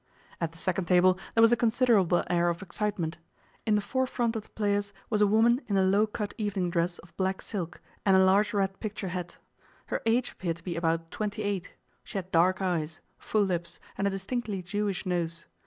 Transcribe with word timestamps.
At 0.41 0.51
the 0.51 0.57
second 0.57 0.85
table 0.85 1.19
there 1.35 1.43
was 1.43 1.51
a 1.51 1.55
considerable 1.55 2.23
air 2.27 2.49
of 2.49 2.63
excitement. 2.63 3.19
In 3.67 3.75
the 3.75 3.81
forefront 3.81 4.35
of 4.35 4.41
the 4.41 4.49
players 4.49 4.93
was 5.11 5.21
a 5.21 5.27
woman 5.27 5.61
in 5.67 5.77
a 5.77 5.83
low 5.83 6.07
cut 6.07 6.33
evening 6.39 6.71
dress 6.71 6.97
of 6.97 7.15
black 7.17 7.39
silk 7.39 7.79
and 8.03 8.15
a 8.15 8.23
large 8.25 8.51
red 8.51 8.79
picture 8.79 9.09
hat. 9.09 9.37
Her 9.93 10.01
age 10.07 10.31
appeared 10.31 10.57
to 10.57 10.63
be 10.63 10.75
about 10.75 11.11
twenty 11.11 11.43
eight; 11.43 11.73
she 12.03 12.17
had 12.17 12.31
dark 12.31 12.63
eyes, 12.63 12.99
full 13.19 13.43
lips, 13.43 13.79
and 13.95 14.07
a 14.07 14.09
distinctly 14.09 14.63
Jewish 14.63 15.05
nose. 15.05 15.45